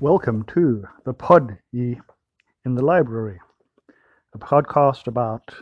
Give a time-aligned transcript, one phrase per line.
[0.00, 2.00] Welcome to the Pod Ye
[2.64, 3.38] in the Library,
[4.34, 5.54] a podcast about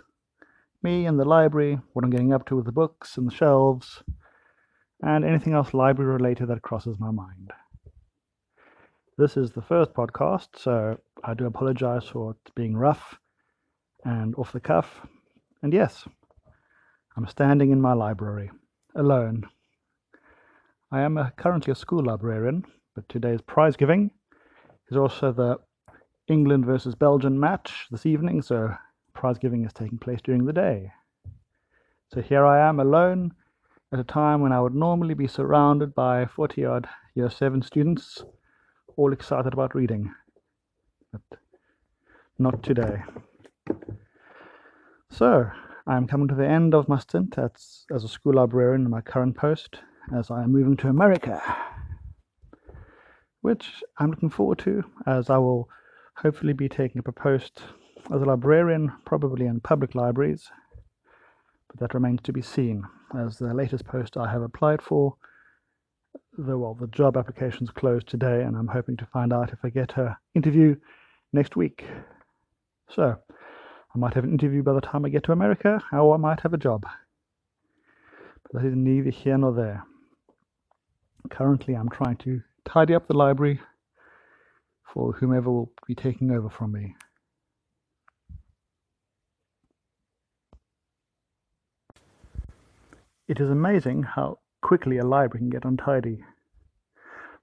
[0.82, 4.02] me in the library, what I'm getting up to with the books and the shelves,
[5.02, 7.52] and anything else library related that crosses my mind.
[9.18, 13.18] This is the first podcast, so I do apologize for it being rough
[14.06, 15.06] and off the cuff.
[15.62, 16.08] And yes,
[17.18, 18.50] I'm standing in my library,
[18.96, 19.44] alone.
[20.90, 22.64] I am a, currently a school librarian,
[22.94, 24.10] but today's prize giving
[24.92, 25.58] is also the
[26.28, 28.74] England versus Belgium match this evening, so
[29.14, 30.92] prize giving is taking place during the day.
[32.12, 33.32] So here I am alone
[33.90, 38.22] at a time when I would normally be surrounded by 40 odd year 7 students,
[38.96, 40.12] all excited about reading.
[41.10, 41.38] But
[42.38, 43.02] not today.
[45.10, 45.50] So,
[45.86, 49.00] I'm coming to the end of my stint as, as a school librarian in my
[49.00, 49.78] current post
[50.14, 51.42] as I am moving to America,
[53.42, 55.68] which I'm looking forward to as I will
[56.16, 57.62] hopefully be taking up a post
[58.12, 60.50] as a librarian, probably in public libraries,
[61.68, 62.84] but that remains to be seen
[63.18, 65.16] as the latest post I have applied for.
[66.36, 69.68] The, well, the job application's closed today, and I'm hoping to find out if I
[69.68, 70.76] get an interview
[71.32, 71.84] next week.
[72.90, 73.16] So,
[73.94, 76.40] I might have an interview by the time I get to America, or I might
[76.40, 76.86] have a job.
[78.44, 79.84] But that is neither here nor there.
[81.30, 83.60] Currently, I'm trying to tidy up the library
[84.92, 86.94] for whomever will be taking over from me.
[93.28, 96.24] It is amazing how quickly a library can get untidy.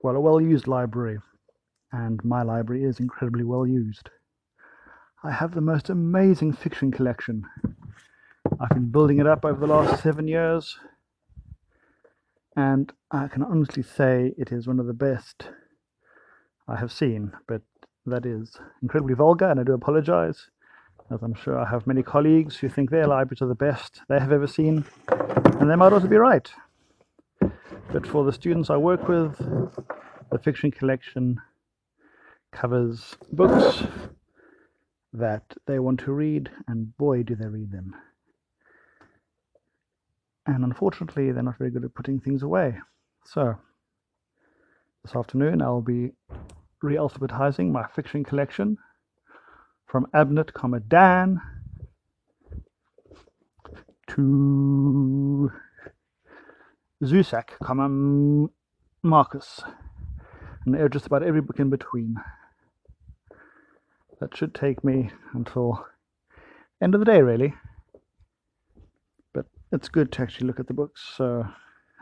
[0.01, 1.19] Well, a well used library,
[1.91, 4.09] and my library is incredibly well used.
[5.23, 7.45] I have the most amazing fiction collection.
[8.59, 10.77] I've been building it up over the last seven years,
[12.59, 15.47] and I can honestly say it is one of the best
[16.67, 17.61] I have seen, but
[18.05, 20.49] that is incredibly vulgar, and I do apologize,
[21.09, 24.19] as I'm sure I have many colleagues who think their libraries are the best they
[24.19, 26.51] have ever seen, and they might also be right.
[27.93, 29.37] But for the students I work with,
[30.29, 31.39] the fiction collection
[32.51, 33.83] covers books
[35.13, 37.95] that they want to read, and boy, do they read them.
[40.49, 42.79] And unfortunately, they're not very good at putting things away.
[43.23, 43.55] So,
[45.03, 46.09] this afternoon I'll be
[46.81, 48.79] re alphabetizing my fiction collection
[49.85, 51.39] from Abnett, comma Dan
[54.07, 55.51] to
[57.03, 58.49] Zusak, comma
[59.03, 59.61] Markus,
[60.65, 62.15] and just about every book in between.
[64.19, 65.85] That should take me until
[66.81, 67.53] end of the day, really.
[69.71, 71.45] It's good to actually look at the books so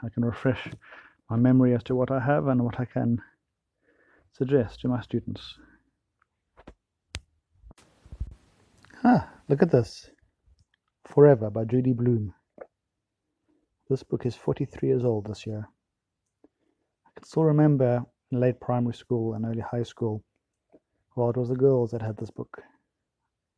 [0.03, 0.69] I can refresh
[1.29, 3.21] my memory as to what I have and what I can
[4.31, 5.57] suggest to my students.
[9.03, 10.09] Ah, look at this.
[11.05, 12.33] Forever by Judy Blume.
[13.89, 15.67] This book is 43 years old this year.
[17.05, 20.23] I can still remember in late primary school and early high school
[21.17, 22.61] well, it was the girls that had this book.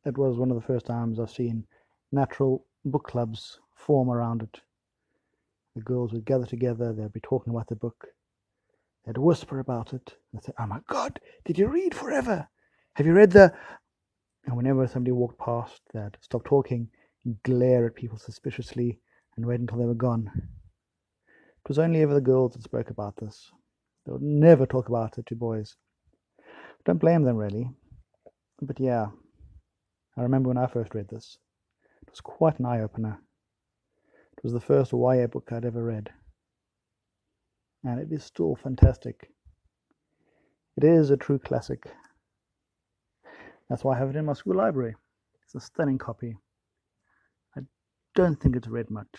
[0.06, 1.66] It was one of the first times I've seen
[2.10, 4.60] natural book clubs form around it.
[5.74, 8.08] The girls would gather together, they'd be talking about the book,
[9.04, 12.48] they'd whisper about it, they'd say, Oh my God, did you read Forever?
[12.94, 13.52] Have you read the.
[14.46, 16.88] And whenever somebody walked past, they'd stop talking,
[17.44, 18.98] glare at people suspiciously,
[19.36, 20.30] and wait until they were gone.
[21.26, 23.50] It was only ever the girls that spoke about this.
[24.04, 25.76] They would never talk about it to boys.
[26.84, 27.70] Don't blame them really.
[28.60, 29.08] But yeah,
[30.16, 31.38] I remember when I first read this.
[32.02, 33.20] It was quite an eye opener.
[34.40, 36.08] It was the first YA book I'd ever read.
[37.84, 39.30] And it is still fantastic.
[40.78, 41.92] It is a true classic.
[43.68, 44.96] That's why I have it in my school library.
[45.44, 46.38] It's a stunning copy.
[47.54, 47.60] I
[48.14, 49.14] don't think it's read much.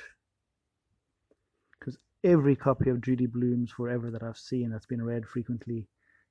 [1.79, 5.87] Because every copy of Judy Blume's Forever that I've seen that's been read frequently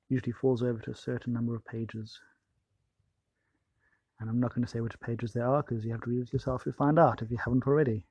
[0.09, 2.19] usually falls over to a certain number of pages.
[4.19, 6.23] And I'm not going to say which pages they are because you have to read
[6.23, 8.05] it yourself to find out if you haven't already.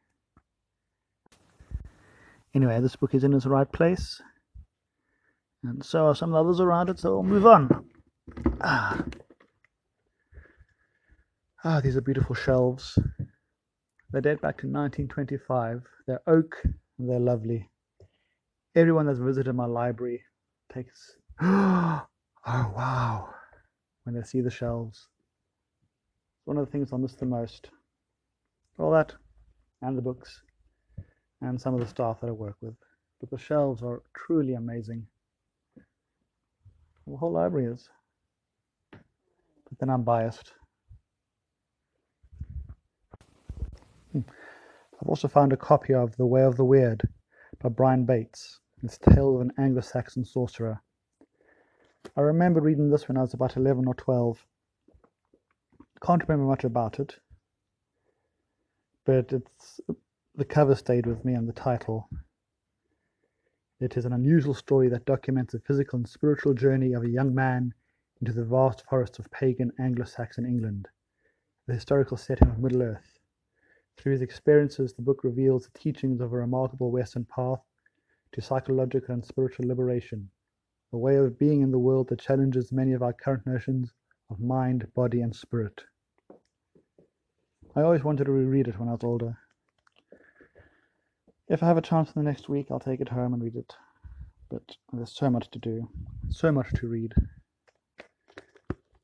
[2.54, 4.20] Anyway, this book is in its right place.
[5.62, 7.84] And so are some of the others around it, so we'll move on.
[8.60, 9.04] Ah.
[11.62, 12.98] Ah, these are beautiful shelves.
[14.12, 15.82] They date back to 1925.
[16.06, 17.68] They're oak and they're lovely.
[18.74, 20.22] Everyone that's visited my library
[20.72, 22.06] takes oh,
[22.46, 23.28] wow.
[24.04, 25.08] When they see the shelves.
[26.38, 27.70] It's one of the things I miss the most.
[28.78, 29.14] All that,
[29.82, 30.42] and the books,
[31.40, 32.74] and some of the staff that I work with.
[33.20, 35.06] But the shelves are truly amazing.
[37.06, 37.88] The whole library is.
[38.90, 40.52] But then I'm biased.
[44.12, 44.20] Hmm.
[45.00, 47.02] I've also found a copy of The Way of the Wyrd
[47.62, 48.60] by Brian Bates.
[48.82, 50.82] It's Tale of an Anglo-Saxon Sorcerer.
[52.16, 54.44] I remember reading this when I was about 11 or 12.
[56.02, 57.16] Can't remember much about it,
[59.04, 59.80] but it's
[60.40, 62.08] the cover stayed with me and the title.
[63.78, 67.34] It is an unusual story that documents the physical and spiritual journey of a young
[67.34, 67.74] man
[68.22, 70.88] into the vast forests of pagan Anglo-Saxon England,
[71.66, 73.18] the historical setting of Middle-earth.
[73.98, 77.60] Through his experiences, the book reveals the teachings of a remarkable Western path
[78.32, 80.30] to psychological and spiritual liberation,
[80.94, 83.92] a way of being in the world that challenges many of our current notions
[84.30, 85.82] of mind, body, and spirit.
[87.76, 89.36] I always wanted to reread it when I was older.
[91.50, 93.56] If I have a chance in the next week, I'll take it home and read
[93.56, 93.74] it.
[94.48, 94.62] But
[94.92, 95.88] there's so much to do,
[96.28, 97.12] so much to read.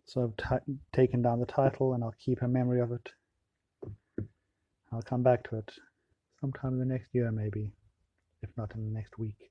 [0.04, 0.60] So I've
[0.92, 3.10] taken down the title and I'll keep a memory of it.
[4.92, 5.72] I'll come back to it
[6.40, 7.72] sometime in the next year, maybe,
[8.42, 9.50] if not in the next week.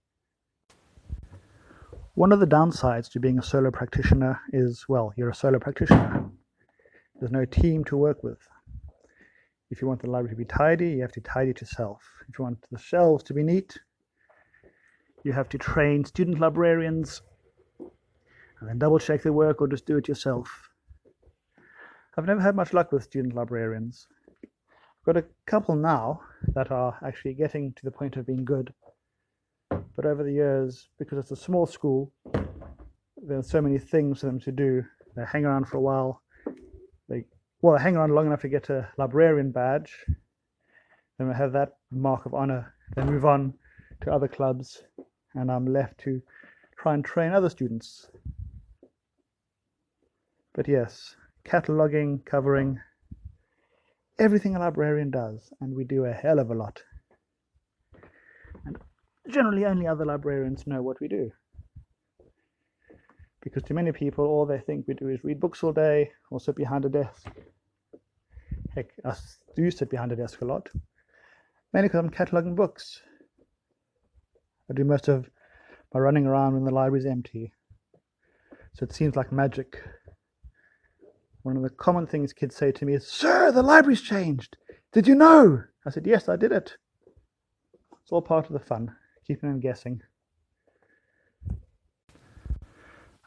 [2.13, 6.29] One of the downsides to being a solo practitioner is, well, you're a solo practitioner.
[7.19, 8.39] There's no team to work with.
[9.75, 12.01] If you want the library to be tidy, you have to tidy it yourself.
[12.29, 13.77] If you want the shelves to be neat,
[15.25, 17.21] you have to train student librarians
[17.81, 20.69] and then double check their work or just do it yourself.
[22.15, 24.07] I've never had much luck with student librarians.
[24.45, 26.21] I've got a couple now
[26.53, 28.73] that are actually getting to the point of being good.
[29.69, 32.13] But over the years, because it's a small school,
[33.17, 34.85] there are so many things for them to do.
[35.17, 36.21] They hang around for a while,
[37.09, 37.25] they
[37.65, 39.91] well, I hang around long enough to get a librarian badge,
[41.17, 43.55] then I have that mark of honor, then move on
[44.01, 44.83] to other clubs,
[45.33, 46.21] and I'm left to
[46.77, 48.07] try and train other students.
[50.53, 52.79] But yes, cataloging, covering,
[54.19, 56.83] everything a librarian does, and we do a hell of a lot.
[58.67, 58.77] And
[59.27, 61.31] generally only other librarians know what we do.
[63.41, 66.39] Because to many people, all they think we do is read books all day or
[66.39, 67.25] sit behind a desk.
[68.77, 69.15] I
[69.55, 70.69] do sit behind a desk a lot.
[71.73, 73.01] Mainly because I'm cataloguing books.
[74.69, 75.29] I do most of
[75.93, 77.53] my running around when the library's empty.
[78.73, 79.81] So it seems like magic.
[81.43, 84.57] One of the common things kids say to me is, Sir, the library's changed.
[84.91, 85.63] Did you know?
[85.85, 86.77] I said, Yes, I did it.
[88.01, 88.95] It's all part of the fun,
[89.25, 90.01] keeping them guessing.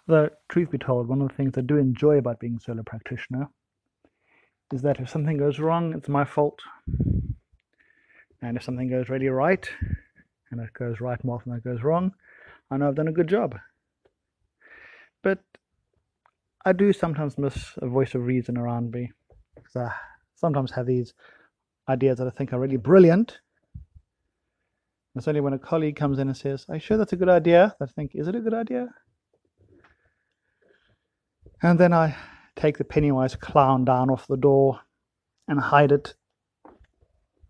[0.06, 2.82] Though, truth be told, one of the things I do enjoy about being a solo
[2.82, 3.48] practitioner
[4.72, 6.60] is that if something goes wrong, it's my fault.
[8.40, 9.68] And if something goes really right,
[10.50, 12.12] and it goes right more often than it goes wrong,
[12.70, 13.56] I know I've done a good job.
[15.22, 15.40] But
[16.64, 19.12] I do sometimes miss a voice of reason around me.
[19.54, 19.92] Because I
[20.34, 21.14] sometimes have these
[21.88, 23.38] ideas that I think are really brilliant.
[25.16, 27.28] It's only when a colleague comes in and says, Are you sure that's a good
[27.28, 27.74] idea?
[27.80, 28.88] that I think, Is it a good idea?
[31.60, 32.14] And then I
[32.58, 34.80] take the Pennywise clown down off the door
[35.46, 36.14] and hide it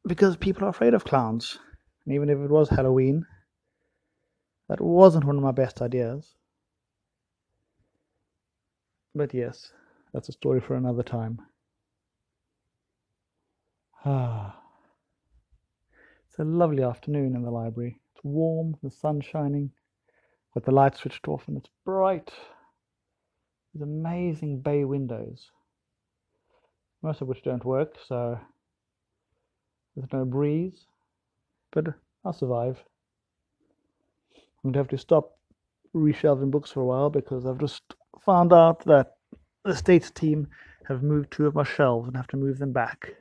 [0.07, 1.59] because people are afraid of clowns.
[2.05, 3.27] And even if it was Halloween,
[4.69, 6.35] that wasn't one of my best ideas.
[9.15, 9.73] But yes,
[10.13, 11.41] that's a story for another time.
[14.05, 14.55] Ah.
[16.29, 18.01] It's a lovely afternoon in the library.
[18.15, 19.73] It's warm, the sun's shining,
[20.55, 22.31] with the light switched off, and it's bright.
[23.79, 25.53] These amazing bay windows,
[27.01, 28.37] most of which don't work, so
[29.95, 30.87] there's no breeze,
[31.71, 31.87] but
[32.25, 32.83] I'll survive.
[34.35, 35.37] I'm going to have to stop
[35.95, 37.83] reshelving books for a while because I've just
[38.21, 39.15] found out that
[39.65, 40.49] the States team
[40.89, 43.15] have moved two of my shelves and have to move them back.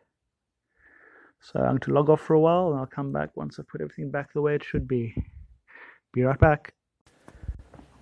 [1.39, 3.67] So I'm going to log off for a while and I'll come back once I've
[3.67, 5.13] put everything back the way it should be.
[6.13, 6.73] Be right back.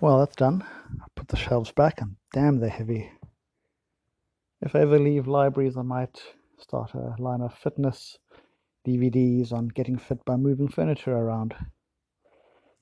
[0.00, 0.64] Well, that's done.
[1.26, 3.10] Put the shelves back and damn, they're heavy.
[4.62, 6.22] If I ever leave libraries, I might
[6.56, 8.16] start a line of fitness
[8.86, 11.56] DVDs on getting fit by moving furniture around,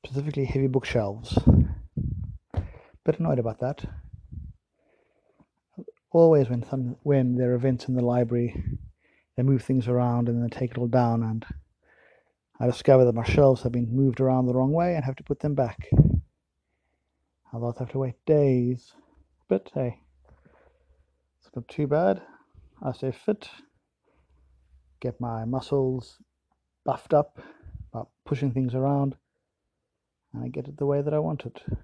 [0.05, 1.39] specifically heavy bookshelves.
[3.07, 3.87] Bit annoyed about that.
[6.11, 8.63] Always when some when there are events in the library,
[9.39, 11.47] they move things around and then they take it all down, and
[12.61, 15.25] I discover that my shelves have been moved around the wrong way and have to
[15.25, 15.89] put them back.
[17.55, 18.93] Otherwise, I have to wait days.
[19.49, 20.01] But hey,
[21.39, 22.21] it's not too bad.
[22.83, 23.49] I stay fit,
[25.01, 26.19] get my muscles
[26.85, 27.41] buffed up
[27.93, 29.15] by pushing things around,
[30.33, 31.63] and I get it the way that I want it.
[31.71, 31.77] I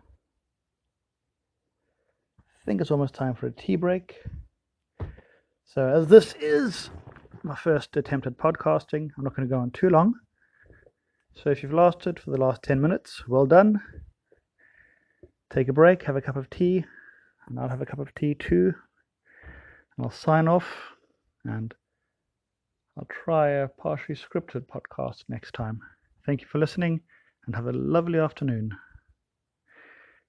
[2.64, 4.16] think it's almost time for a tea break.
[5.64, 6.90] So, as this is
[7.44, 10.14] my first attempt at podcasting, I'm not going to go on too long.
[11.32, 13.80] So, if you've lasted for the last 10 minutes, well done.
[15.52, 16.84] Take a break, have a cup of tea,
[17.48, 18.72] and I'll have a cup of tea too.
[19.96, 20.66] And I'll sign off
[21.44, 21.74] and
[22.96, 25.80] I'll try a partially scripted podcast next time.
[26.24, 27.00] Thank you for listening
[27.46, 28.70] and have a lovely afternoon.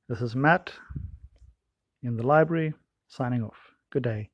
[0.09, 0.73] This is Matt
[2.01, 2.73] in the library
[3.07, 3.57] signing off.
[3.91, 4.31] Good day.